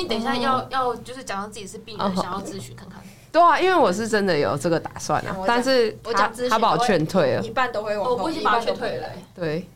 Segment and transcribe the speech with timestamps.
[0.00, 2.12] 你等一下要要就是假装自己是病人，哦。
[2.16, 2.98] 想要咨询看看。
[3.30, 7.42] 对啊，因为我是真的有这个打算啊，但是他他把我劝退了。
[7.42, 9.08] 一，半都会往后，我不行把他一半都劝退了。
[9.34, 9.68] 对。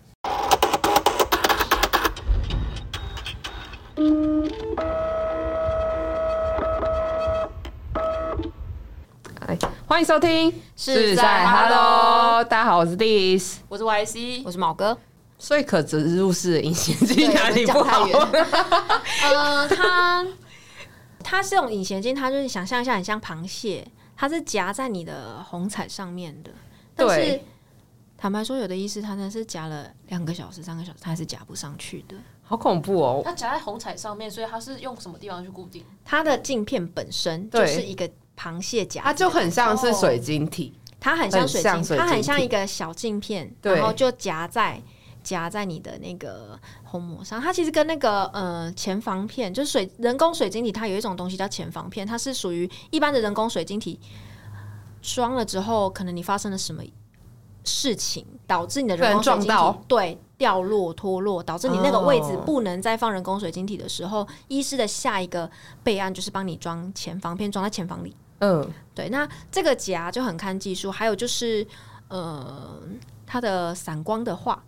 [9.47, 10.51] 哎，欢迎收听。
[10.75, 13.56] 是在 Hello，大家好，我是 Dis。
[13.69, 14.97] 我是 YC，我是毛哥，
[15.45, 17.98] 所以可植入式的隐形镜对哪里不太
[19.29, 20.27] 呃，它
[21.23, 23.87] 它是用隐形镜，它就是想象一下很像螃蟹，
[24.17, 26.51] 它是夹在你的虹彩上面的，
[26.95, 27.41] 但是。
[28.17, 32.17] 坦白说，有的医师他那是夹了两个小时、三个小时，他还是夹不上去的。
[32.42, 33.20] 好恐怖哦！
[33.23, 35.84] 它夹在虹彩上面，所以它是用什么地方去固定？
[36.06, 44.81] 它的镜片本身就是一个螃蟹夹，它就很像是水晶体，它很像水晶，很像水晶它很像一个小镜片，然后就夹在
[45.24, 47.41] 夹在你的那个虹膜上。
[47.41, 53.98] 它其实跟那个呃前防片，就是水人工水晶体，它有一种东西叫前防片，它是属于一般的人工水晶体
[55.03, 56.83] 装了之后，可能你发生了什么
[57.64, 65.50] 事情，导致你的人工水晶体对掉落脱落，导致你那个位置哦不能再放人工水晶体的时候，医师的下一个
[65.83, 68.14] 备案就是帮你装前防片，装在前房里。
[68.41, 71.66] 嗯，对，那这个夹就很看技术，还有就是
[72.09, 72.78] 呃，
[73.25, 74.62] 它的散光的话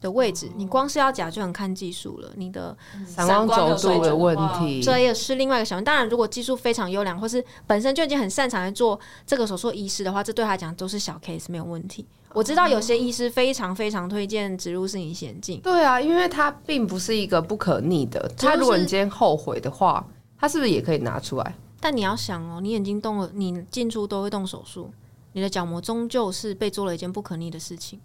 [0.00, 2.30] 的位置，你光是要夹就很看技术了。
[2.36, 5.86] 你的闪光轴度的问题，这也是另外一个小问题。
[5.86, 12.06] 当然，如果技术非常优良，或是本身就已经很擅长来做这个手术的医师的话，这对他来讲都是小 case 没有问题。
[12.32, 18.30] 我知道有些医师非常非常推荐植入式隐形眼镜，对啊，因为它并不是一个不可逆的。
[18.36, 20.06] 他如果你今天后悔的话，
[20.38, 21.54] 他是不是也可以拿出来？
[21.80, 24.90] 但你要想哦，你眼睛动了，你进出都会动手术，
[25.32, 27.98] 你的角膜终究是被做了一件不可逆的事情，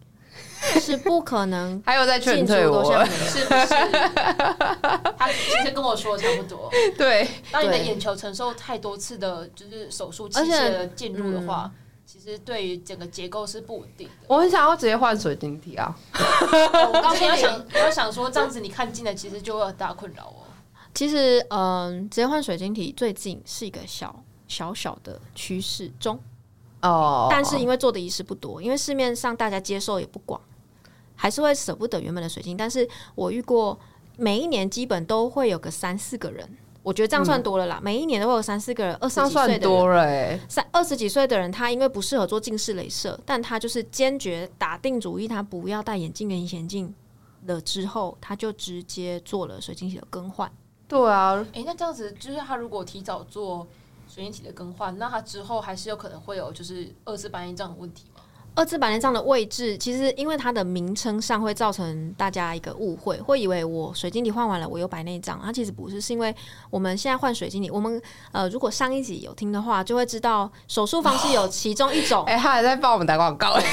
[0.80, 2.84] 是不可能 还有在劝退我。
[3.10, 3.76] 是不是？
[5.18, 6.70] 他其实跟我说的差不多。
[6.98, 11.72] 对，当你的眼球承受太多次的，就是手术器而且械的进入的话，
[12.06, 14.14] 其实对于整个结构是不稳定的。
[14.28, 15.96] 我很想要直接换水晶体啊。
[16.14, 20.44] 我刚刚要想，我要想说，这样子你看近了，其实就会很大困扰哦。
[20.94, 24.14] 其实，嗯，直接换水晶体最近是一个小
[24.48, 26.20] 小小的趋势中，
[26.82, 30.42] 哦，但是因为做的仪式不多，因为市面上大家接受也不广，
[31.22, 32.58] 还是会舍不得原本的水晶。
[32.58, 33.78] 但是我遇过
[34.18, 37.80] 每一年基本都会有个三四个人，我觉得这样算多了啦。
[37.84, 40.40] 每一年都会有三四个人，二十这样几岁的人多了哎。
[40.50, 46.92] 三二十几岁的人，他因为不适合做近视雷射，但他就是坚决打定主意，他不要戴眼镜跟隐形眼镜
[47.46, 50.52] 了之后，他就直接做了水晶体的更换。
[50.88, 53.68] 对啊，哎、那这样子，就是他如果提早做
[54.08, 58.22] 水晶体的更换，那他之后还是有可能会有就是二次白内障的问题吗？
[58.54, 65.40] 二次白内障的位置，其实因为它的名称上会造成大家一个误会，会以为我水晶体换完了，我有白内障。
[65.42, 66.36] 它其实不是，是因为
[66.70, 68.02] 我们现在换水晶体，我们
[68.34, 72.26] 呃，如果上一集有听的话，就会知道手术方式有其中一种。
[72.28, 73.64] 哎，他还在帮我们打广告哎，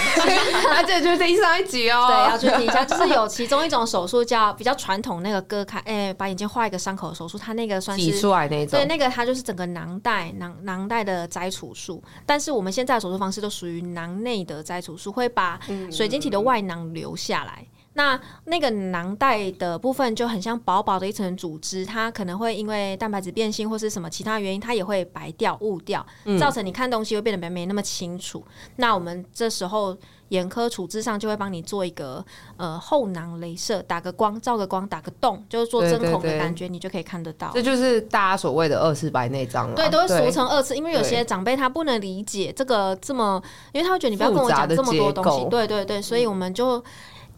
[0.76, 2.06] 而且就是听上一集哦。
[2.08, 8.86] 对，要去听一下，就是有其中一种手术叫比较传统那个割开，哎、把眼睛画一个伤口的手术，它那个算是挤出来那种对，。
[8.86, 15.58] 那个它就是整个囊袋囊囊袋的摘除术，但是我们现在的手术方式都属于囊内的摘除术，会把
[15.90, 17.66] 水晶体的外囊留下来。
[17.94, 26.06] 那那个囊袋的部分就很像薄薄的一层组织，它可能会因为蛋白质变性或是什么其他原因，它也会白掉、雾掉，
[26.38, 28.44] 造成你看东西会变得没没那么清楚。
[28.76, 29.96] 那我们这时候
[30.28, 32.24] 眼科处置上就会帮你做一个
[32.56, 37.50] 呃后囊镭射，打个光、照个光、打个洞，就是做针孔的感觉，你就可以看得到。
[37.54, 39.74] 这就是大家所谓的二次白内障了。
[39.74, 46.82] 对，都会俗称二次，因为有些长辈他不能理解这个这么，因为他会觉得你不要跟我讲这么多东西，对对对，所以我们就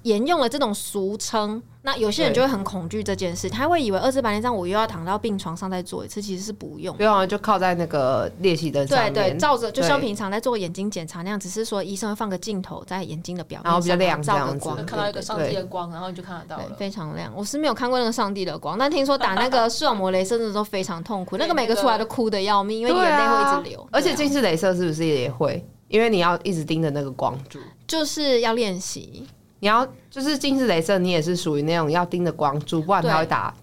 [0.02, 1.62] 沿用了这种俗称。
[1.82, 7.02] 那有些人就会很恐惧这件事，他会以为二次白内障我又要躺到病床上再做一次，其实是不用不。
[7.02, 16.76] 用就靠在那个练习的上对面，对，照着就像平常在做眼睛检查那样，只是说医生会放个镜头在眼睛的表面，然后比较亮照这样子个光，看到一个上帝的光，然后你就看得到，了。
[16.76, 17.32] 非常亮。
[17.34, 23.88] 我是没有看过那个上帝的光，但听说打那个视网膜镭射真的都非常痛苦，那个每个出来都哭的要命， 因为对眼泪会啊一直流。
[23.90, 25.66] 而且近视雷射是不是也会？
[25.88, 29.26] 因为你要一直盯着那个光柱，就是要练习。
[29.60, 33.54] 你要就是近视雷射，你也是属于那种要盯着光珠，不然它会打，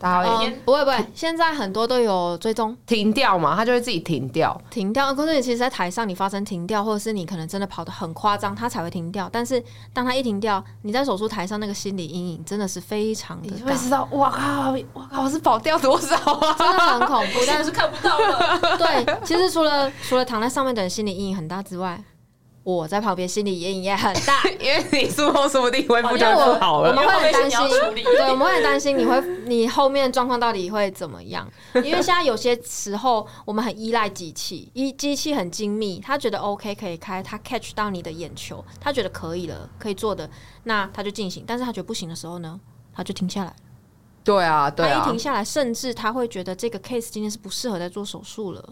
[0.00, 4.60] 它会嗯，不会不会，现在很多都有追踪停掉嘛，它就会自己停掉。
[4.70, 5.14] 停掉。
[5.14, 9.28] 可是你其实，在台上你发生停掉，或者是你可能真的跑得很夸张，它才会停掉。
[9.32, 9.62] 但是
[9.92, 16.56] 当它一停掉，你在手术台上那个心理阴影真的是非常的你就，会知道，哇靠，哇靠，我是跑掉多少啊？
[16.58, 17.40] 真的很恐怖。
[17.46, 22.02] 但是 但是看不到了，对，其实除了除了躺在上面的人心理阴影很大之外，
[22.64, 24.42] 我在旁边心理阴影也很大。
[24.60, 26.90] 因为你术后说不定恢复就因为我不好了。
[26.90, 27.58] 我们会很担心
[28.04, 31.50] 对，我们会很担心你会你后面状况到底会怎么样？
[31.74, 40.28] 因为现在有些时候我们很依赖机器，一机器很精密，他觉得 OK 可以开，他 catch 到你的眼球，他觉得可以了，可以做的，
[40.64, 41.44] 那他就进行。
[41.46, 42.60] 但是他觉得不行的时候呢，
[42.94, 43.54] 他就停下来。
[44.24, 48.64] 对啊，对啊他一停，下来，甚至他会觉得这个 case 今天是不适合再做手术了。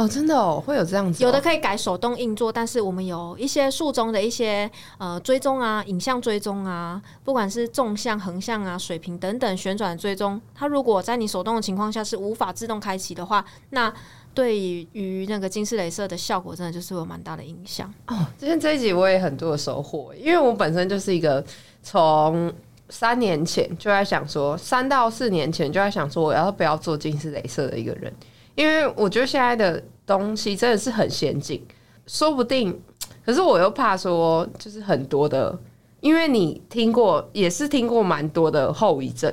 [0.00, 13.92] 哦，真的哦，会有这样子哦，有的可以改手动硬座，但是我们有一些术中的一些呃追踪啊、影像追踪啊，不管是纵向、横向啊、水平等等旋转追踪，它如果在你手动的情况下是无法自动开启的话，那
[14.32, 17.92] 对于那个近视雷射的效果，真的就是有蛮大的影响。
[18.06, 21.44] 哦，今天这一集我也很多的收获，因为我本身就是一个
[21.82, 22.50] 从
[22.88, 28.10] 三年前就在想说，三到四年前就在想说，我要不要做近视雷射的一个人，
[28.54, 31.64] 因为我觉得现在的东西真的是很先进，
[32.06, 32.78] 说不定，
[33.24, 35.56] 可是我又怕说，就是很多的，
[36.00, 39.32] 因为你听过，也是听过蛮多的后遗症，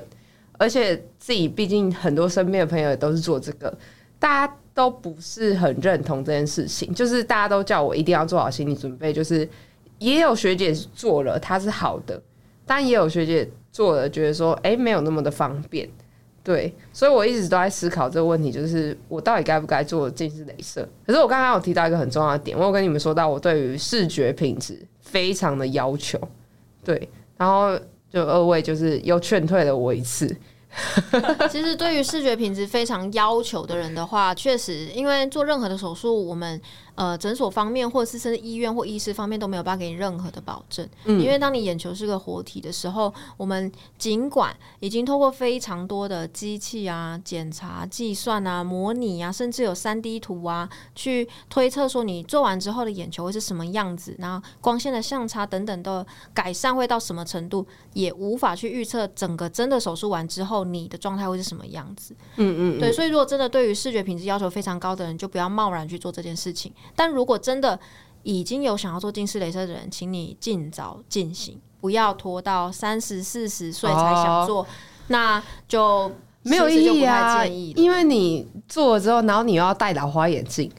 [0.54, 3.76] 而且自己毕竟很多身边的朋友也都是做这个，
[4.20, 9.48] 大家都不是很认同这件事情，就是大家都叫我一定要做好心理准备，就是
[10.00, 12.22] 也有学姐做了，她是好的，
[12.66, 15.90] 但也有学姐做了，觉得说，哎、没有那么的方便。
[16.48, 20.88] 对，所以我一直都在思考这个问题，就是我到底该不该做近视雷射？
[21.06, 26.18] 可是我刚刚有提到一个很重要的点，我有跟你们说到，我对于视觉品质非常的要求，
[26.86, 27.78] 对，然后
[28.10, 30.26] 就二位就是又劝退了我一次，
[31.52, 36.62] 其实对于视觉品质非常要求的人的话，确实，因为做任何的手术，我们
[36.98, 40.86] 呃诊所方面或者是甚至医院或医师方面都没有办法给你任何的保证。
[41.06, 62.16] 嗯因为当你眼球是个活体的时候，我们尽管已经透过非常多的机器啊、检查、计算啊、模拟啊，甚至有三 D 图啊，去推测说你做完之后的眼球会是什么样子，然后光线的相差等等的改善会到什么程度，也无法去预测整个真的手术完之后你的状态会是什么样子。
[62.38, 66.74] 嗯嗯，对，所以如果真的对于视觉品质要求非常高的人，就不要贸然去做这件事情。
[66.96, 67.80] 但如果真的
[68.24, 74.66] 已经有想要做近视雷射的人，请你尽早进行，不要拖到三十四十岁才想做，
[75.08, 76.12] 那就
[76.44, 80.72] 没有意义啊，因为你做了之后，然后你又要戴老花眼镜，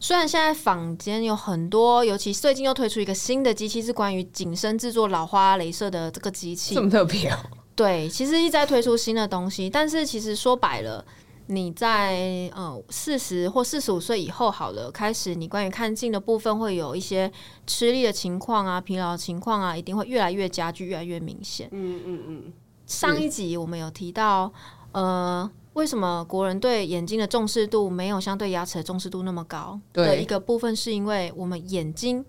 [0.00, 6.74] 虽然现在坊间有很多，尤其最近又推出一个新的机器，是关于紧身制作老花镭射的这个机器。
[6.74, 6.82] 这。
[6.82, 7.36] 么特别哦、
[7.74, 11.04] 对，其实一直在推出新的东西，但是其实说白了，
[11.50, 17.30] 你在呃四十或四十五岁以后好了，开始你关于看近的部分会有一些
[17.66, 21.68] 吃力的情况啊、疲劳的情况啊，一定会越来越加剧、越来越明显。
[21.72, 22.52] 嗯嗯嗯，
[22.86, 24.52] 上一集我们有提到，
[24.92, 29.80] 呃，为什么国人对眼睛的重视度没有相对牙齿的重视度那么高？
[29.92, 32.24] 对的一个部分是因为我们眼睛。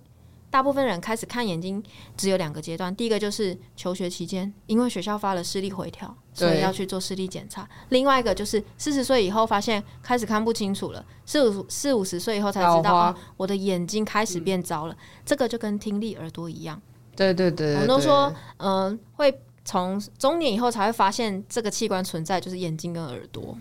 [0.52, 1.84] 大部分人开始看眼睛
[2.18, 14.96] 只有两个阶段，第一个就是求学期间，因为学校发了视力回调，所以要去做视力检查；另外一个就是四十岁以后发现开始看不清楚了，四五四五十岁以后才知道，哦，我的眼睛开始变糟了。
[15.26, 16.82] 这个就跟听力、耳朵一样。
[17.16, 23.58] 对对对我们都说，嗯、会从中年以后才会发现这个器官存在，就是眼睛跟耳朵。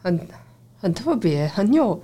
[0.00, 0.28] 很
[0.78, 2.00] 很特别，很有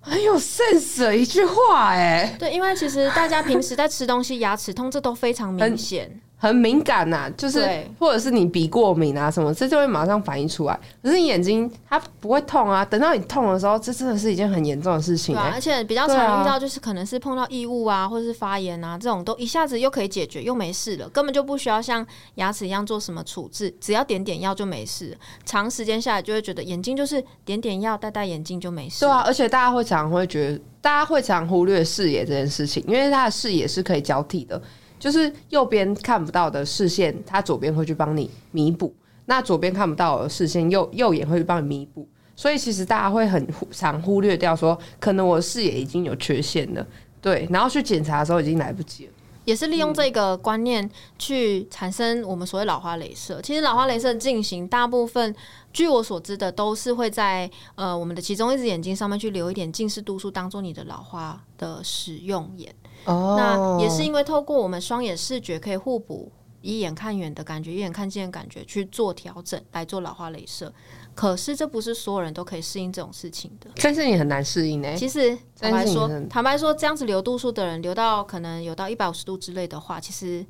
[0.00, 6.20] 很有 sense 的一句话，哎，对，因为其实大家平时在吃东西，牙齿痛这都非常明显。
[6.44, 7.66] 很敏感呐、就是
[7.98, 10.78] 或者是你鼻过敏啊什么，这就会马上反应出来。
[11.02, 25.16] 可是你眼睛它不会痛啊，等到你痛的时候，这真的是一件很严重的事情对而且比较常遇到就是可能是碰到异物啊，或者是发炎啊，这种都一下子又可以解决，又没事了，根本就不需要像牙齿一样做什么处置，只要点点药就没事。
[25.44, 29.00] 长时间下来就会觉得眼睛就是点点药、戴戴眼镜就没事。
[29.00, 34.60] 对啊，，而且大家会常常会觉得，大家会常忽略视野这件事情，因为它的视野是可以交替的，
[35.04, 38.90] 就是右边看不到的视线，它左边会去帮你弥补；
[39.26, 42.08] 那左边看不到的视线，右右眼会去帮你弥补。
[42.34, 46.86] 所以其实大家会很常忽略掉说，可能我的视野已经有缺陷了，
[47.20, 49.12] 对，然后去检查的时候已经来不及了。
[49.44, 53.42] 也是利用这个观念去产生我们所谓老花镭射。
[53.42, 55.36] 其实老花镭射进行大部分，
[55.70, 62.74] 据我所知的，都是会在呃我们的其中一只眼睛上面去留一点近视度数，当做你的老花的使用眼。
[63.04, 66.30] 哦那也是因为透过我们双眼视觉可以互补，
[66.60, 70.72] 一眼看远的感觉，一眼看近的感觉去做调整，来做老花镭射。
[71.14, 73.70] 可是这不是所有人都可以适应这种事情的。
[73.80, 80.44] 但是你很难适应呢、其实坦白说坦白说，这样子留度数的人留到可能有到一百五十度之类的话，其实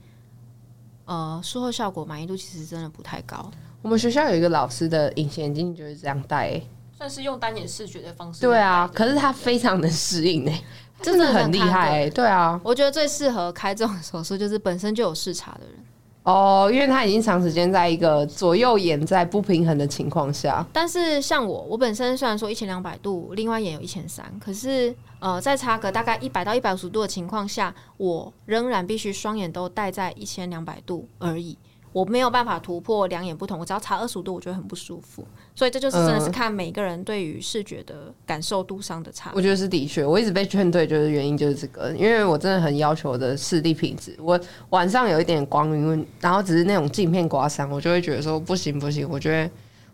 [1.05, 3.51] 呃术后效果满意度其实真的不太高。
[3.83, 8.41] 我们学校有一个老师的隐形眼镜就是这样戴、欸，算是用单眼视觉的方式。
[8.41, 10.53] 对啊，可是他非常能适应呢、
[10.94, 15.75] 这真的很厉害、人对啊，我觉得最适合开这种手术就是本身就有视差的人。
[16.23, 31.59] 哦，因为他已经长时间在一个左右眼在不平衡的情况下，但是像我，我本身虽然说一千两百度，另外眼有一千三，可是呃，在差个大概一百到一百五十度的情况下，我仍然必须双眼都戴在一千两百度而已。
[31.95, 35.25] 我没有办法突破两眼不同，我只要差二十五度，我觉得很不舒服。
[35.55, 39.37] 所以这就是真的是嗯看每个人对于视觉的感受度上的差别。
[39.37, 44.13] 我觉得是的确，我一直被劝退，就是原因就是这个，因为我真的很要求我的视力品质。
[44.19, 44.39] 我
[44.71, 49.49] 晚上有一点光晕，然后只是那种镜片刮伤，我就会觉得说不行不行，我觉得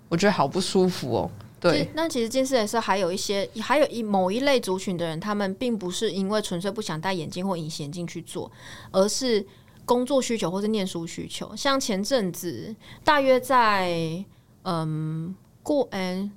[0.08, 1.30] 我觉得好不舒服哦。
[1.60, 8.50] 对，那其实近视雷射还有一些，还有一某一类族群的人，他们并不是因为纯粹不想戴眼镜或隐形眼镜去做，
[8.90, 9.44] 而是
[9.90, 11.52] 工作需求或是念书需求。
[11.56, 14.24] 像前阵子，大约在
[14.62, 16.30] 嗯过嗯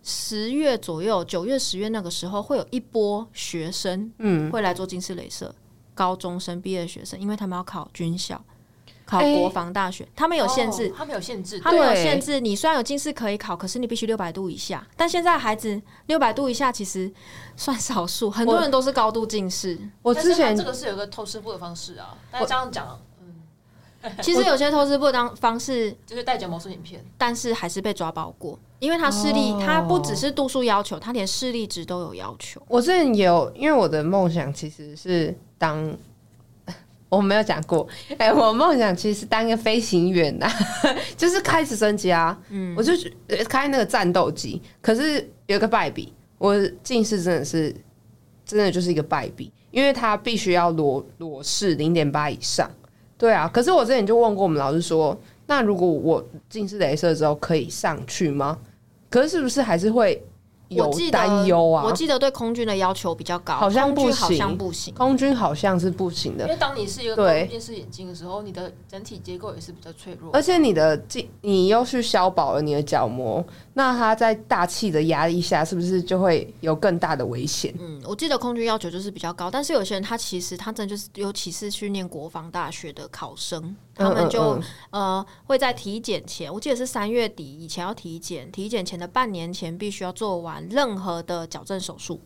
[0.00, 5.52] 十月左右，九月、十月那个时候，会有一波学生嗯，会来做近视雷射，
[5.92, 8.40] 高中生毕业的学生，因为他们要考军校。
[9.06, 14.86] 考哎国防大学，他们有限制，哦他们有限制，他们有限制，你虽然有近视可以考，可是你必须六百度以下。
[14.96, 17.12] 但现在孩子六百度以下其实
[17.56, 19.78] 算少数，很多人都是高度近视。
[20.00, 22.98] 我之前这个是有个透视布的方式啊，但是这样讲
[24.22, 32.62] 其实有些透视布当方式，就是戴角膜塑影片，但是还是被抓包过，因为他视力，哦他不只是度数要求，他连视力值都有要求。
[32.68, 35.94] 我之前有，因为我的梦想其实是当。
[37.14, 37.86] 我没有讲过，
[38.18, 40.50] 哎、我梦想其实是当一个飞行员呐、
[41.16, 42.92] 就是开直升机啊，嗯，我就
[43.48, 44.60] 开那个战斗机。
[44.80, 47.74] 可是有个败笔，我近视真的是
[48.44, 52.70] 真的就是一个败笔，因为它必须要裸裸视零点八以上。
[53.16, 58.58] 对啊，可是我之前就问过我们老师说，那如果我近视雷射之后可以上去吗？
[59.08, 60.20] 可是是不是还是会
[60.74, 61.84] 有我记得担忧啊？
[61.84, 64.94] 我记得对空军的要求比较高，好像不行好行像不行。
[64.94, 70.30] 空军好像是不行的，因为当你是一个对近视眼镜的时候，你的整体结构也是比较脆弱。
[70.32, 73.44] 而且你的镜，你又去消薄了你的角膜，
[73.76, 77.74] 那它在大气的压力下，是不是就会有更大的危险？
[77.80, 92.20] 嗯，我记得空军要求就是比较高，但是有些人他其实他真的就是，尤其是去念国防大学的考生，他们就、嗯嗯呃会在体检前，我记得是三月底以前要体检，体检前的半年前必须要做完任何的矫正手术。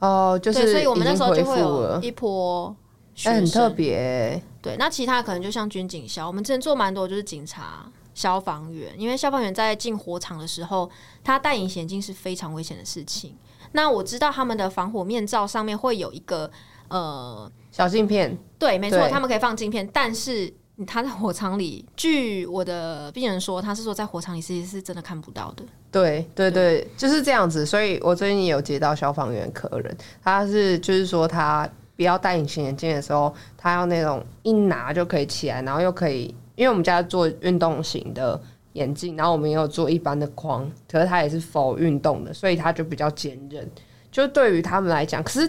[0.00, 2.74] 哦，就是，所以我们那时候就会有一波
[3.14, 10.90] 学哎、生，很特别、对，那其他可能就像军警校，我们之前做蛮多就是警察、消防员，因为消防员在进火场的时候，
[11.22, 13.36] 他戴隐形眼镜是非常危险的事情。
[13.70, 16.50] 那我知道他们的防火面罩上面会有一个
[16.88, 20.52] 呃，小镜片，对，没错，他们可以放镜片，但是
[20.84, 25.62] 他在火场里，据我的病人说，他是说在火场里其实是真的看不到的。
[25.92, 27.64] 对对对，就是这样子。
[27.64, 38.38] 所以我最近也有接到消防员客人，他是就是说他不要戴隐形眼镜的时候，他要那种一拿就可以起来，然后又可以，因为我们家做运动型的
[38.72, 43.70] 眼镜，然后我们也有做一般的框，可是它也是否运动的，所以它就比较坚韧。
[44.10, 45.48] 就对于他们来讲，可是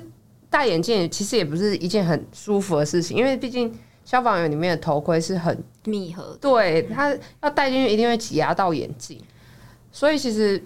[0.52, 3.74] 戴眼镜其实也不是一件很舒服的事情，因为毕竟
[4.06, 7.12] 消防员里面的头盔是很密合对，它
[7.42, 9.20] 要戴进去一定会挤压到眼镜，
[9.92, 10.64] 所以其实，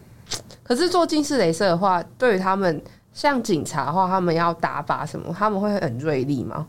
[0.61, 2.81] 可是做近视雷射的话，对于他们
[3.13, 6.67] 像警察的话，他们要打靶什么，他们会很锐利吗？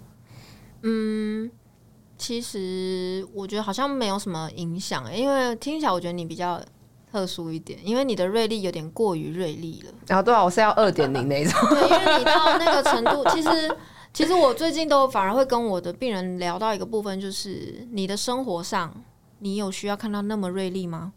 [2.16, 6.60] 其实我觉得好像没有什么影响、欸因为听起来我觉得你比较
[7.10, 9.92] 特殊一点，因为你的锐利有点过于锐利了。
[10.06, 13.76] 然后对啊，我是要二点零那一种，对，因为你到那个程度，其实
[14.12, 18.92] 其实我最近都反而会跟我的病人聊到一个部分，就是你的生活上，
[19.38, 21.12] 你有需要看到那么锐利吗？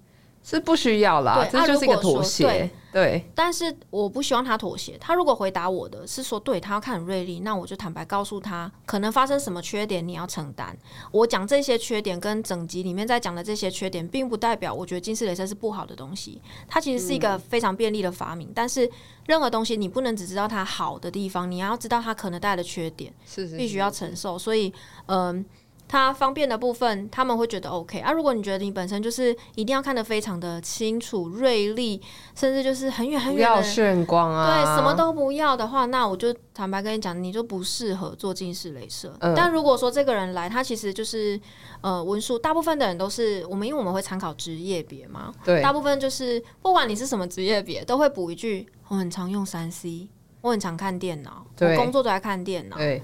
[0.50, 2.72] 是不需要啦，这就是一个妥协。
[2.94, 4.98] 对，但是我不希望他妥协。
[4.98, 10.76] 他如果回答我的是说，对他要看很锐利，那我就坦白告诉他，可能发生什么缺点，你要承担。
[11.12, 16.42] 我讲这些缺点跟整集里面在讲的这些缺点，并不代表我觉得近视雷射是不好的东西。
[16.66, 18.90] 它其实是一个非常便利的发明，但是
[19.28, 23.14] 任何东西你不能只知道它好的地方，你要知道它可能带来的缺点。
[23.26, 24.74] 是是必须要承受，所以
[25.08, 25.46] 嗯。
[25.88, 28.12] 它方便的部分，他们会觉得 OK 啊。
[28.12, 32.02] 如果你觉得你本身就是一定要看得非常的清楚、锐利，
[32.36, 39.16] 甚至就是很远很远要远的，眩光啊，对，什么都不要的话，那我就坦白跟你讲，你就不适合做近视雷射。
[39.20, 41.40] 嗯但如果说这个人来，他其实就是
[41.82, 50.10] 呃文书，大部分的人都是我们，因为我们会参考职业别嘛，对大部分就是不管你是什么职业别，都会补一句：我很常用三 C，
[50.42, 52.76] 我很常看电脑，我对工作都在看电脑。
[52.78, 53.02] 对，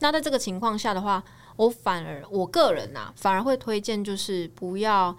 [0.00, 1.22] 那在这个情况下的话，
[1.56, 5.16] 我反而我个人呐、反而会推荐就是不要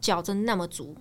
[0.00, 0.94] 矫正那么足。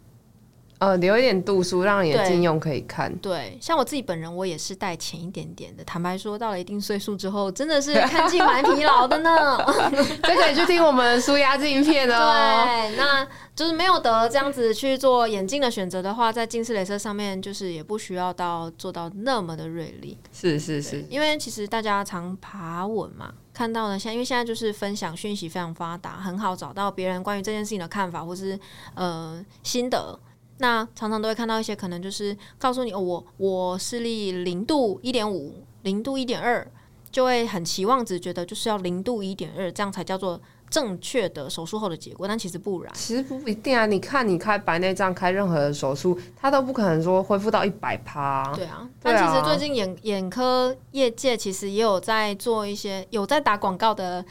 [0.80, 3.12] 呃留一点度数，让你的对近用可以看。
[3.18, 5.84] 对，像我自己本人，我也是戴浅一点点的。
[5.84, 9.58] 坦白说，到了一定岁数之后，真的是看近蛮疲劳的呢。
[10.22, 12.64] 这可以去听我们的舒压镜片哦。
[12.64, 20.16] 对，那就是没有得这样子去做眼镜的选择的话，在近视雷射上面，就是也不需要到做到那么的锐利。
[20.32, 28.58] 是是是，因为其实大家常爬稳嘛，看到了现，因为现在就是分享讯息非常发达，很好找到别人关于这件事情的看法或是
[28.94, 30.20] 呃心得。
[30.60, 36.72] 那常常都会看到一些可能就是告诉你，哦、我我视力零度一点五、零度一点二，
[37.10, 42.94] 就会很期望值觉得就是要零度一点二，这样才叫做正确的手术后的结果，但其实不然。
[42.94, 43.86] 其实不一定啊。
[43.86, 48.52] 你看，你开白内障开任何的手术，它都不可能说恢复到一百趴。
[48.54, 54.24] 对啊，对啊但其实最近眼眼科业界其实也有在做一些有在打广告的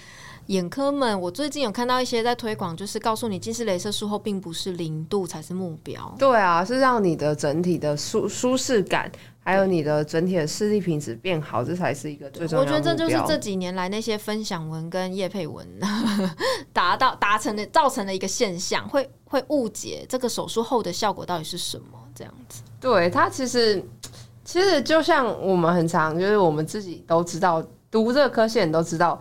[0.47, 6.15] 眼科们，我最近有看到一些在推广，就是告诉你近视雷射术后并不是零度才是目标。
[6.19, 9.11] 对啊，是让你的整体的舒舒适感，
[9.41, 15.67] 还有你的整体的视力品质变好，这才是一个最重要我觉得这就是这几年来那些分享文跟叶佩文
[16.73, 22.63] 达到达成的造成的一个现象，会会误解这个手术后的效果到底是什么这样子。
[22.81, 23.85] 对它其实
[24.45, 27.61] 其实就像我们很常，就是我们自己都知道，
[27.91, 29.21] 读这个科系人都知道，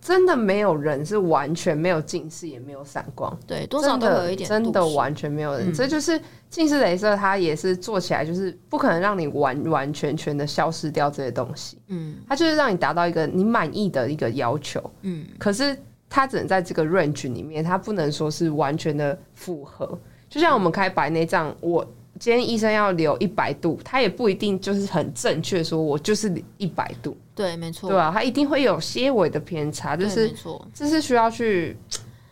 [0.00, 3.38] 真的没有人是完全没有近视，也没有散光。
[3.46, 5.72] 对，多少都有一点真的完全没有人，嗯。
[5.72, 12.16] 这就是近视雷射，它也是做起来就是不可能让你完完全全的消失掉这些东西，嗯。
[12.26, 15.76] 它就是让你达到一个你满意的一个要求，嗯，可是
[16.08, 19.98] 它只能在这个 range 里面，它不能说是完全的符合。
[20.28, 21.86] 就像我们开白内障，我
[22.20, 30.30] 今天医生要留一百度，他也不一定就是很正确说我就是一百度，对，没错，对吧、他一定会有些微的偏差，就是。
[30.74, 31.76] 这是需要去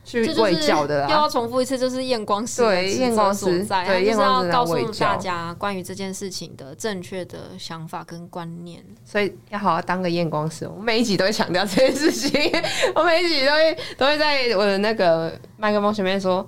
[0.05, 1.09] 去喂教的啦。
[1.09, 8.85] 又要重复一次，就是验光师的对验光师所在，对验光师要告诉大家关于这件事情的正确的想法跟观念。
[9.05, 10.69] 所以要好好当个验光师。
[10.69, 12.31] 我每一集都会强调这件事情，
[12.95, 16.47] 我每一集都会都会在我的那个麦克风前面说，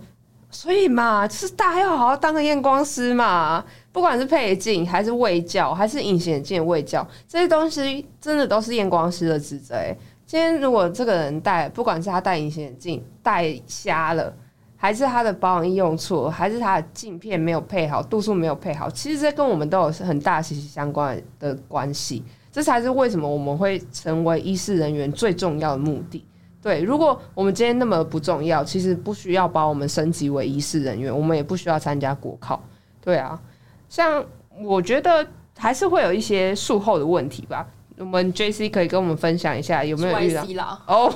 [0.51, 3.65] 所以嘛，就是大家要好好当个验光师嘛。
[3.93, 9.75] 不管是配镜还是卫教，还是隐形眼镜的卫教，这些东西真的都是验光师的职责。
[9.75, 14.33] 欸今天如果这个人戴，不管是他戴隐形眼镜戴瞎了，
[14.77, 22.23] 还是他的保养液用错，还是他的镜片没有配好，度数没有配好，其实这跟我们都有很大息息相关的关系。
[22.53, 26.25] 这才是为什么我们会成为医师人员最重要的目的。
[26.63, 32.63] 对，如果我们今天那么不重要，其实不需要把我们升级为医师人员，我们也不需要参加国考。
[33.03, 33.41] 对啊，
[33.89, 34.25] 像
[34.63, 37.67] 我觉得还是会有一些术后的问题吧。
[37.97, 40.83] 我们 J C 可以跟我们分享一下有没有遇到？YC 啦？
[40.87, 41.13] 哦，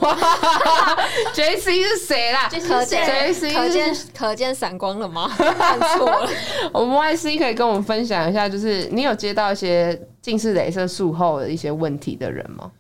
[1.33, 2.47] J C 是谁啦？
[2.51, 5.27] 可见 JC 可见可见闪光了吗？
[5.37, 6.29] 看错了。
[6.75, 12.71] 我们 Y C 可以跟我们分享一下，就是你有接到一些近视雷射术后的一些问题的人吗？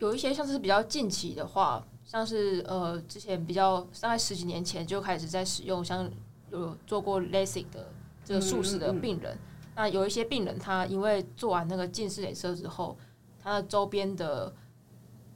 [0.00, 6.10] 有一些像是比较近期的话，像是呃之前比较大概十几年前就开始在使用，像
[6.50, 7.92] 有做过 LASIK 的
[8.24, 9.38] 这个术式的病人。
[9.76, 12.96] 那有一些病人他因为做完那个近视雷射之后，
[13.42, 14.52] 他的周边的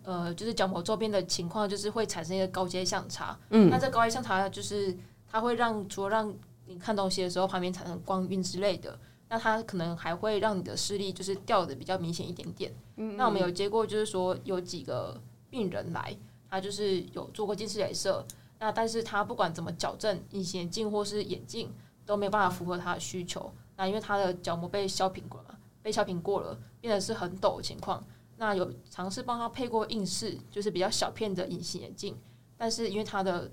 [0.02, 3.38] 呃就是角膜周边的情况就是会产生一个高阶相差。
[3.50, 4.96] 嗯那这高阶相差就是
[5.30, 6.34] 它会让除了让
[6.66, 8.98] 你看东西的时候旁边产生光晕之类的。
[9.28, 12.72] 那它可能还会让你的视力就是掉的比较明显一点点。
[13.16, 16.16] 那我们有接过，就是说有几个病人来，
[16.48, 18.24] 他就是有做过近视雷射，
[18.58, 21.72] 那但是他不管怎么矫正隐形眼镜或是眼镜
[22.06, 23.52] 都没有办法符合他的需求。
[23.76, 28.04] 那因为他的角膜被削平过了嘛，被削平过了，变得是很陡的情况。
[28.36, 32.16] 那有尝试帮他配过硬式，就是比较小片的隐形眼镜，
[32.56, 33.50] 但是因为它的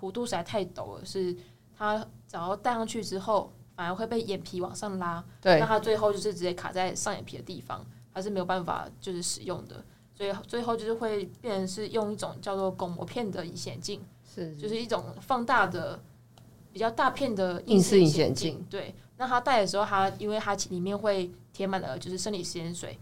[0.00, 1.36] 弧度实在太陡了，是
[1.76, 5.58] 他只要戴上去之后，反而会被眼皮往上拉，对。
[5.58, 14.04] 那它最后就是直接卡在上眼皮的地方，它是没有办法就是使用的，所以最后就是会变成是用一种叫做巩膜片的隐形眼镜，
[14.34, 14.54] 是。
[14.56, 16.00] 就是一种放大的
[16.72, 18.66] 比较大片的硬式隐形形眼镜。
[18.68, 22.98] 对，那它戴的时候，它因为它里面会填满了就是生理食盐水，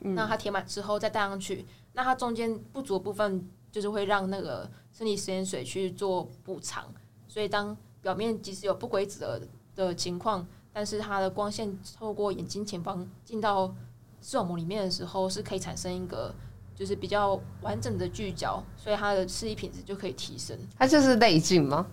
[0.00, 0.14] 嗯。
[0.14, 6.92] 那它填满之后再戴上去，那它中间不足的部分就是会让那个生理食盐水去做补偿，
[7.28, 9.40] 所以当表面即使有不规则
[9.74, 13.74] 的的情况，但是它的光线透过眼睛前方进到
[14.20, 16.34] 视网膜里面的时候，是可以产生一个
[16.74, 20.58] 就是比较完整的聚焦，所以它的视力品质就可以提升。
[20.78, 21.86] 它就是内镜吗？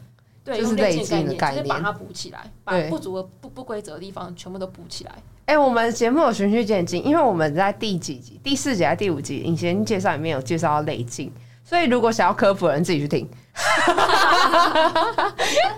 [0.44, 5.24] 对，就是用类类镜的概念，就是把它补起来，把不足的不不规则的地方全部都补起来。
[5.46, 11.32] 哎、我们节目有循序渐进，因为我们在第几集、第四集还是第五集隐形介绍里面有介绍到内镜，
[11.72, 13.26] 所以如果想要科普的人自己去听。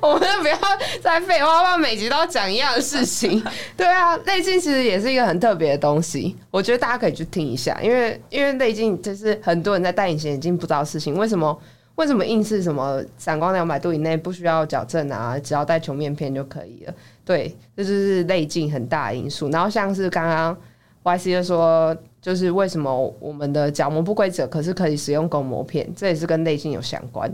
[0.01, 0.57] 我们就不要
[1.03, 3.39] 再废话，不然每集都要讲一样的事情。
[3.77, 11.55] 对啊，内镜其实也是一个很特别的东西，我觉得大家可以去听一下，因为因为内镜就是很多人在戴隐形眼镜不知道事情，为什么
[11.93, 16.93] 为什么硬是什么散光两百度以内不需要矫正啊，只要戴球面片就可以了。
[17.23, 19.47] 对，这就是内镜很大的因素。
[19.49, 20.57] 然后像是刚刚
[21.03, 27.29] Y C 就说，就是为什么我们的角膜不规则，可是可以使用巩膜片，这也是跟内镜有相关。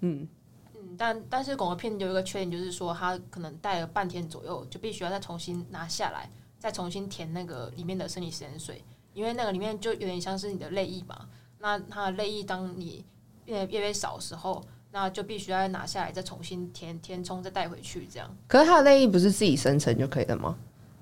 [0.00, 0.28] 嗯
[0.74, 0.96] 嗯。
[0.98, 11.16] 但但是巩膜片有一个缺点，就是说它可能戴了半天左右，就必须要再重新拿下来，再重新填那个里面的生理食盐水，因为那个里面就有点像是你的泪液嘛。
[11.60, 13.04] 那它的泪液当你
[13.44, 18.36] 变得越来越少的时候，那就必须要拿下来，再重新填填充，再带回去这样。
[18.46, 20.58] 可是它的泪液不是自己生成就可以了吗？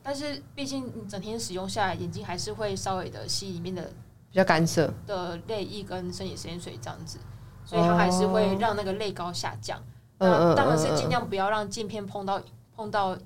[0.06, 3.82] 但是毕竟你整天使用下来，眼睛还是会稍微的吸里面的
[4.30, 7.18] 比较干涩的泪液跟生理食盐水这样子。
[7.64, 9.82] 所以它还是会让那个泪高下降。
[10.18, 12.40] 那当然是尽量不要让镜片碰到
[12.76, 13.18] 碰到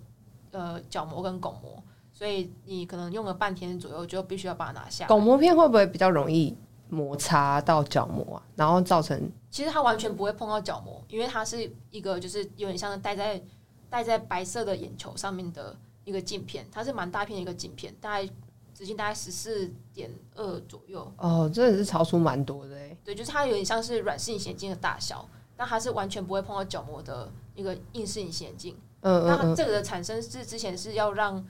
[0.53, 1.83] 呃角膜跟巩膜。
[2.11, 5.07] 所以你可能用了半天左右，就必须要把它拿下。
[5.07, 6.57] 巩膜片会不会比较容易
[6.89, 8.43] 摩擦到角膜啊？
[8.57, 9.31] 然后造成？
[9.51, 13.43] 其实它完全不会碰到角膜，因为它是一个就是有点像戴在
[13.89, 18.29] 戴在白色的眼球上面的一个镜片，它是蛮大片的一个镜片，大概。
[18.73, 22.97] 直径大概十四点二左右哦，真的是超出蛮多的哎。
[23.05, 28.75] 对，就是它有点像是软式隐形眼镜的大小，但它是完全不会碰到角膜的一个硬式隐形眼镜。
[29.03, 31.45] 嗯嗯那这个的产生是之前是要让，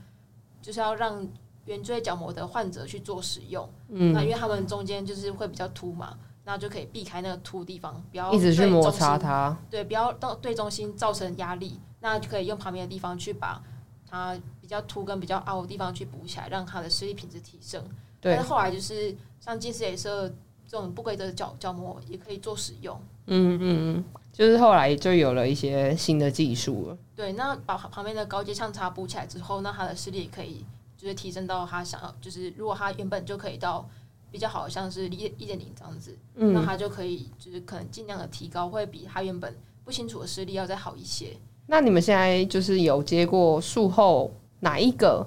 [0.61, 1.25] 就是要让
[1.67, 3.71] 圆锥角膜的患者去做使用。
[3.91, 4.13] 嗯。
[4.13, 9.57] 那因为他们中间就是会比较凸嘛，那就可以避开那个凸地方，不要一直去摩擦它。
[9.71, 13.63] 对，不要到对中心造成压力，那就可以用旁边的地方去把
[14.11, 14.37] 它。
[14.61, 17.83] 比较凸跟比较凹的地方去补起来，让它的视力品质提升。
[18.21, 18.37] 对。
[18.37, 20.29] 但是后来就是像近视雷射
[20.65, 22.97] 这种不规则的角角膜也可以做使用。
[23.27, 26.97] 嗯嗯嗯，就是后来就有了一些新的技术了。
[27.17, 30.65] 对，那把旁边的高阶相差补起来之后，那他的视力也可以
[30.97, 33.85] 就是提升到他想要，就是如果他原本就可以到
[34.31, 39.53] 比较好，像是一一点零这样子，那他就可以就是可能尽量的提高，会比他原本
[39.85, 41.37] 不清楚的视力要再好一些。
[41.71, 44.29] 那你们现在就是有接过术后？
[44.59, 45.27] 哪一个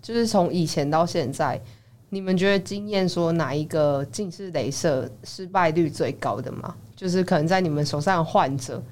[0.00, 1.60] 就是从以前到现在，
[2.08, 6.74] 你们觉得经验说哪一个近视镭射失败率最高的吗？
[6.96, 8.82] 就是可能在你们手上的患者，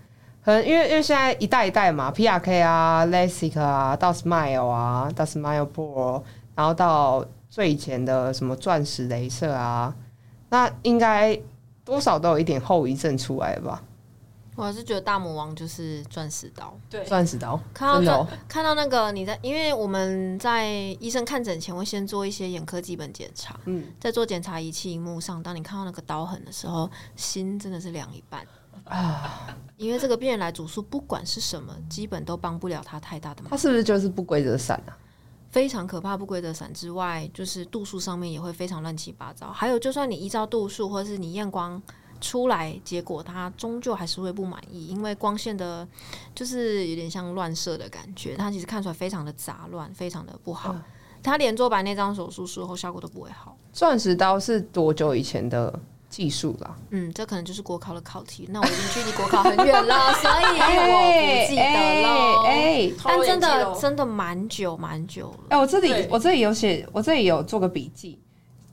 [0.44, 6.22] 可能因为因为现在一代一代嘛，PRK 啊、LASIK 啊，到 Smile 啊，到 Smile Pro，
[6.54, 9.94] 然后到最以前的什么钻石镭射啊，
[10.50, 11.40] 那应该
[11.84, 13.82] 多少都有一点后遗症出来吧。
[14.60, 17.58] 我还是觉得大魔王就是钻石刀，对，钻石刀。
[17.72, 20.68] 看到看到那个你在，因为我们在
[21.00, 28.46] 医生看诊前会先做一些眼科基本检查，嗯，在做检查仪器荧幕上，当你看到那个刀痕的时候，心真的是凉一半
[28.84, 29.56] 啊！
[29.78, 33.50] 因为这个病人来主诉，不管是什么，基本都帮不了他太大的忙。
[33.50, 34.92] 他是不是就是不规则散啊？
[35.48, 39.50] 非常可怕，不规则散之外，就是度数上面也会非常乱七八糟。
[39.50, 41.82] 还有，就算你依照度数，或者是你验光。
[42.20, 45.86] 出来结果，他终究还是会不满意，因为光线的，
[46.34, 50.76] 就是有点像乱射的感觉，他其实看出来非常的杂乱，非常的不好。
[51.22, 53.56] 他连做白内障手术术后效果都不会好。
[53.72, 55.78] 钻石刀是多久以前的
[56.08, 56.74] 技术啦？
[56.90, 58.46] 嗯，这可能就是国考的考题。
[58.50, 62.42] 那我已经距离国考很远了， 所以我不记得了。
[62.46, 65.38] 哎，但真的真的蛮久蛮久了。
[65.50, 68.18] 哎，我这里我这里有写，我这里有做个笔记。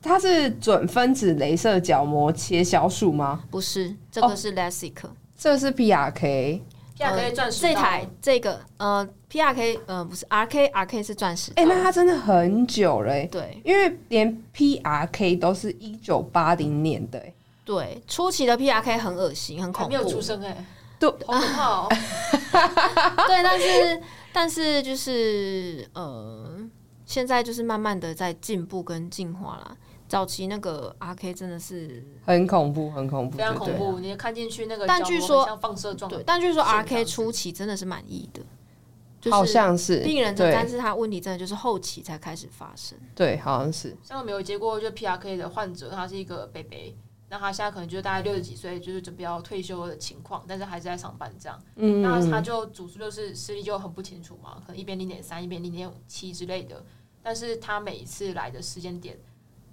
[0.02, 3.42] 它是准分子镭射角膜切削术吗？
[3.50, 4.94] 不是，这个是 LASIK，
[5.36, 11.52] 这是 PRK，PRK 钻石这台这个呃 PRK 呃不是 RK，RK 是钻石。
[11.56, 17.22] 哎，那它真的很久了，对，因为连 PRK 都是一九八零年的，
[17.64, 20.64] 对，初期的 PRK 很恶心，很恐怖，没有出生哎，
[21.00, 21.88] 对，好可怕哦，
[23.26, 26.58] 对，但是但是就是呃，
[27.04, 29.76] 现在就是慢慢的在进步跟进化了。
[30.08, 33.98] 早期那个 R K 真的是很恐怖，很恐怖，非常恐怖。
[33.98, 42.98] 你看进去那个，但据说像放射状，对，但据说 R K 初期真的是满意的，好像是病人的，但是他问题真的就是后期才开始发生。
[43.14, 43.94] 对，好像是。
[44.02, 46.96] 像我没有接过就 P R K 的患者，他是一个 baby，
[47.28, 51.62] 那他现在可能就大概六十几岁，就是准备要退休的情况，但是还是在上班这样。
[51.76, 56.82] 嗯，那他就主诉就是视力就很不清楚嘛，可能一边零点三，一边零点七之类的，
[57.22, 59.18] 但是他每一次来的时间点。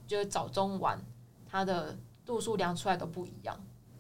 [0.08, 1.00] 就是早中晚，
[1.50, 3.56] 它的度数量出来都不一样，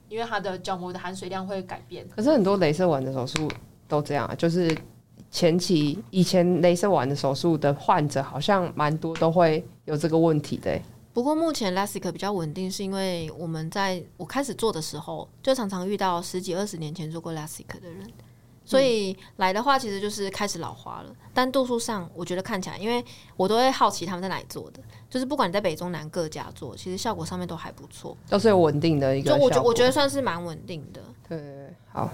[0.09, 2.07] 因为它的角膜的含水量会改变。
[2.15, 3.49] 可是很多镭射完的手术
[3.87, 4.75] 都这样啊，就是
[5.29, 10.79] 前期以前镭射完的手术的患者好像蛮多都会有这个问题的。
[11.13, 18.11] 不过目前 LASIK 比较稳定，是因为我们在我开始做的时候，就常常遇到十几二十年前做过 LASIK 的人，
[18.65, 21.15] 所以来的话其实就是开始老花了。
[21.33, 23.03] 但度数上，我觉得看起来，因为
[23.37, 28.17] 我都会好奇他们在哪里做的，就是不管你在北中南各家做，其实效果上面都还不错。
[28.29, 31.01] 都是有稳定的一个就我觉我觉得算是蛮稳定的。
[31.27, 32.09] 对好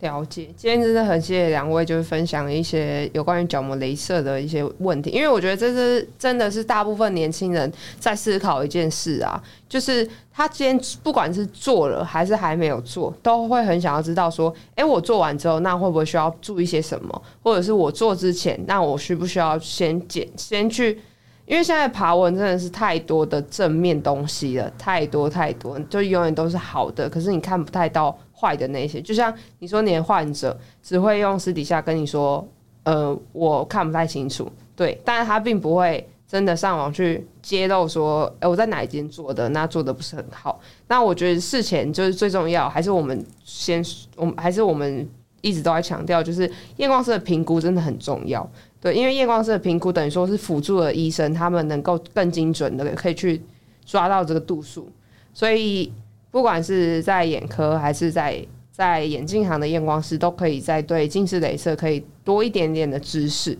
[0.00, 0.48] 了解。
[0.56, 21.00] 今天真的很谢谢两位，就是分享一些有关于角膜镭射的一些问题，因为我觉得这是真的是大部分年轻人在思考一件事啊，就是他今天不管是做了还是还没有做，都会很想要知道说，哎、我做完之后，那会不会需要注意些什么，或者是我做之前，那我需不需要先检先去。
[21.44, 29.00] 因为现在爬文真的是太多的正面东西了，太多太多，就永远都是好的，可是你看不太到坏的那些。
[29.00, 32.46] 就像你说，你的患者只会用私底下跟你说，
[32.84, 40.60] 呃，我看不太清楚，对，但是他并不会真的上网去揭露说，哎、我在哪一间做的，那做的不是很好。
[40.86, 45.08] 那我觉得事前就是最重要，还是我们先，我们还是我们
[45.40, 48.48] 一直都在强调，就是验光师的评估真的很重要。
[48.80, 53.42] 对，因为验光师的评估等于说是辅助了医生，他们能够更精准的可以去
[53.84, 54.88] 抓到这个度数，
[55.34, 55.92] 所以
[56.30, 63.58] 不管是在眼科还是在在眼镜行的验光师，都可以在对近视雷射可以多一点点的知识，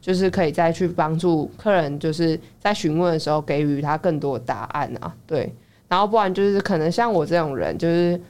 [0.00, 5.14] 就是可以再去帮助客人，就是在询问的时候给予他更多的答案啊。
[5.26, 5.52] 对，
[5.88, 8.20] 然后不然就是可能像我这种人，就是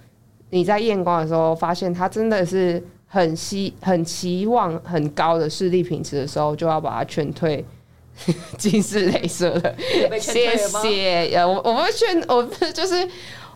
[0.50, 2.83] 你在验光的时候发现他真的是。
[3.12, 7.64] 很希很期望很高的视力品质的时候，就要把它劝退
[8.57, 9.74] 近视镭射了。
[10.20, 10.57] 谢？
[10.57, 11.35] 谢。
[11.35, 12.40] 呃，我我不会劝，我
[12.72, 12.94] 就是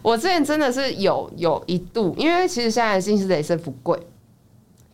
[0.05, 3.99] 我之前真的是有有一度，因为其实现在的近视镭射不贵，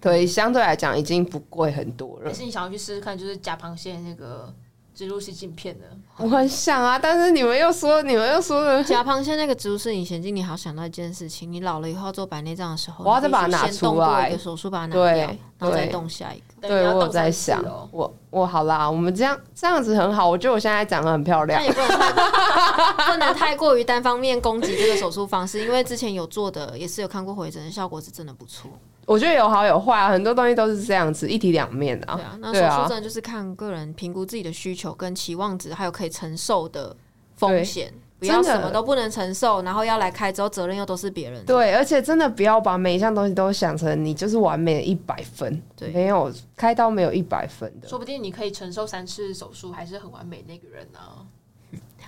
[0.01, 2.33] 对，相对来讲已经不贵很多了可。
[2.33, 4.55] 是你想要去试试看，就是假螃蟹那个
[5.01, 5.87] 植入式镜片的？
[6.19, 16.69] 我很想啊，但是你们又说，你们又说了，假螃蟹那个植入式隐形镜，你好想到一件事情：你老了以后要做白内障的时候，我要再把它拿出先动过来一个手术把它拿对掉，然后再动下一个。
[16.69, 21.65] 对我在想哦，我我好啦，我们这样这样子很好，我觉得我现在长得很漂亮。
[21.65, 22.13] 也不能太
[23.11, 28.71] 不能太过于单方面攻击这个手术方式，因为之前有做的也是有看过回诊，效果是真的不错。
[29.11, 32.23] 我觉得有好有坏啊，很多东西都是这样子，一体两面啊对。
[32.23, 36.95] 啊，那手术真的就是看个人评估自己的需求跟期望值，还有可以承受的
[37.35, 41.47] 风险，不要什么都不能承受，然后要来开之后责任又都是别人的。
[41.47, 47.89] 对，而且真的不要把每一项东西都想成你就是完美的一百分，对没有开刀没有一百分的。
[47.89, 51.01] 说不定你可以承受三次手术，还是很完美那个人呢、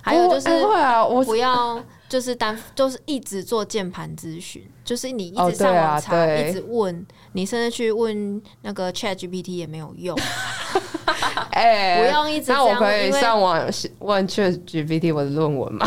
[0.03, 6.49] 还有就是我哎会啊，我不要就是单就是一直做键盘咨询，就是你一哦直上网查，对。
[6.49, 10.17] 一直问，你甚至去问那个 Chat GPT 也没有用，
[11.51, 13.69] 哎、不用一直那我可以上网
[13.99, 15.85] 问 Chat GPT 我的论文吗？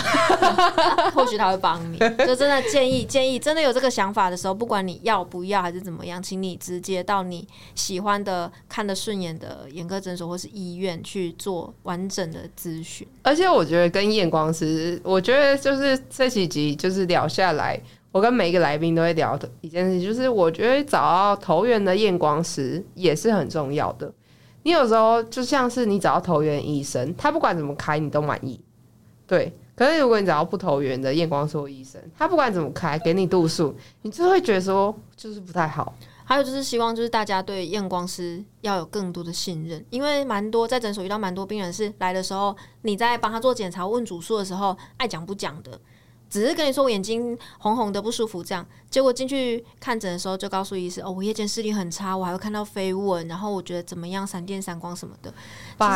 [1.15, 1.99] 或许他会帮你。
[1.99, 13.07] 就真的建议建议，真的有这个想法的时候，不管你要不要还是怎么样，请你直接到你喜欢的、看得顺眼的眼科诊所或是医院去做完整的咨询。
[13.23, 17.81] 而且我觉得跟验光师，我觉得就是这几集就是聊下来，
[18.17, 24.11] 我跟每一个来宾都会聊的一件事，就是我觉得找到投缘的验光师也是很重要的。
[24.63, 28.59] 你有时候就像是你找到投缘医生，他不管怎么开你都满意，
[29.27, 29.53] 对。
[29.75, 35.95] 可是如果你找到不投缘的验光师医生，他不管怎么开给你度数，你就会觉得说就是不太好。
[36.25, 45.79] 还有就是希望就是大家对验光师要有更多的信任，因为蛮多在诊所遇到蛮多病人是来的时候，你在帮他做检查问主诉的时候爱讲不讲的，
[46.29, 55.33] 只是跟你说我眼睛红红的不舒服这样，结果进去看诊的时候就告诉医师哦我夜间视力很差，我还会看到飞蚊，然后我觉得怎么样闪电闪光什么的，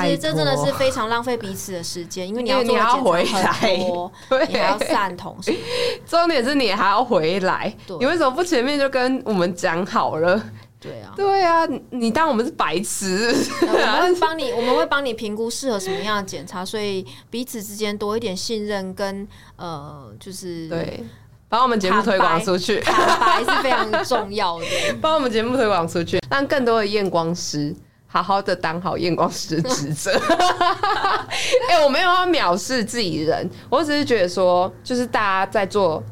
[0.03, 6.01] 其实这真的是非常浪费彼此的时间，因为你要做的你要回检查很多，对你还要散瞳什么的。
[6.07, 10.43] 重点是你还要回来，你为什么不前面就跟我们讲好了？
[10.81, 13.35] 对啊，对啊，你你当我们是白痴？
[13.61, 21.05] 我们会 帮你，我们会帮你评估适合什么样的检查，所以彼此之间多一点信任跟呃，就是对，
[21.51, 24.65] 把我们节目推广出去，坦白是非常重要的。
[25.03, 30.11] 把我们节目推广出去，让更多的验光师好好的当好验光师的职责。
[31.69, 36.03] 哎、我没有要藐视自己人，我只是觉得说，就是大家在做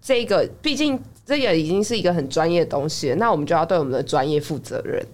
[0.00, 5.04] 这个，毕竟这也已经是一个很专业的东西了，那我们就要对我们的专业负责任。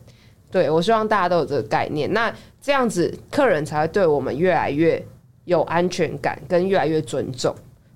[0.49, 5.05] 对我希望大家都有这个概念，那这样子客人才会对我们越来越
[5.47, 7.53] 有安全感，跟越来越尊重。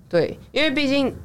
[0.09, 1.15] 对，因为毕竟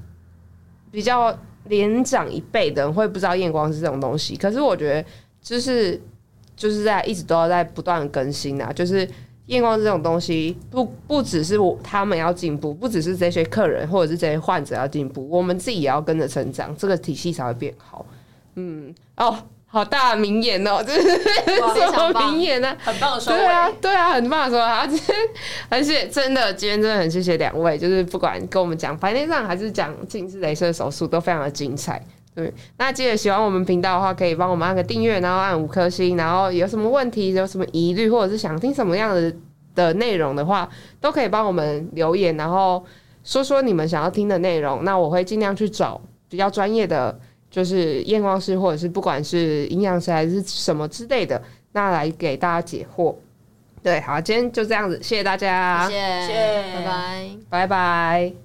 [0.93, 5.05] 比较年长一辈的人会不知道验光是这种东西，可是我觉得
[5.43, 6.01] 就是
[6.55, 9.05] 就是在一直都要在不断更新啊，就是
[9.47, 18.07] 验光这种东西，不不只是我他们要进步，不只是这些客人或者是这些患者要进步，我们自己也要跟着成长，这个体系才会变好。
[18.55, 22.75] 嗯，哦，好大的名言哦， 这是什么名言呢？
[22.79, 23.25] 很棒的。
[23.25, 25.17] 对啊，对啊，很棒的说啊，今天
[25.69, 32.03] 而且真的，今天真的很谢谢两位，就是不管跟我们讲白内障还是讲近视雷射手术，都非常的精彩。
[32.35, 39.33] 对，那记得喜欢我们频道的话，可以帮我们按个订阅，然后按五颗星，然后有什么问题、有什么疑虑，或者是想听什么样的
[39.75, 40.69] 的内容的话，
[41.01, 42.85] 都可以帮我们留言，然后
[43.23, 44.83] 说说你们想要听的内容。
[44.83, 47.17] 那我会尽量去找比较专业的，
[47.51, 53.15] 就是验光师，或者是不管是营养师还是什么之类的，那来给大家解惑。
[53.81, 57.29] 对，好，今天就这样子，谢谢大家，谢谢，谢谢拜拜。
[57.49, 58.44] 拜拜。